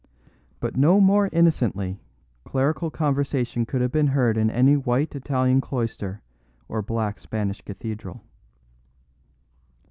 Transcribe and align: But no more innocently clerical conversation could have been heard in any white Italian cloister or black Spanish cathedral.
But 0.59 0.75
no 0.75 0.99
more 0.99 1.29
innocently 1.31 2.01
clerical 2.43 2.89
conversation 2.89 3.67
could 3.67 3.81
have 3.81 3.91
been 3.91 4.07
heard 4.07 4.35
in 4.35 4.49
any 4.49 4.75
white 4.75 5.13
Italian 5.15 5.61
cloister 5.61 6.23
or 6.67 6.81
black 6.81 7.19
Spanish 7.19 7.61
cathedral. 7.61 8.23